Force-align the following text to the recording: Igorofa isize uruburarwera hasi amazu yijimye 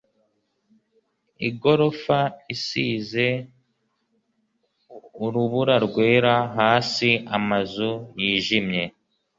Igorofa 1.49 2.19
isize 2.55 3.27
uruburarwera 5.25 6.35
hasi 6.57 7.09
amazu 7.37 7.89
yijimye 8.21 8.83